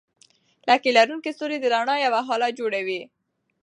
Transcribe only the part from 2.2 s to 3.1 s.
هاله جوړوي.